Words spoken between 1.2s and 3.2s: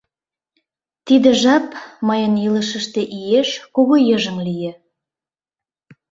жап мыйын илышыште